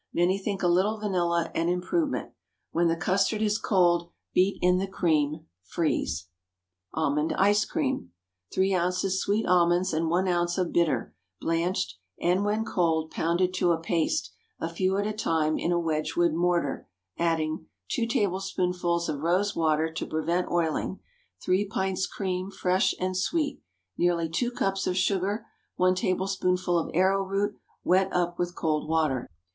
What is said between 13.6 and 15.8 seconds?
a paste, a few at a time, in a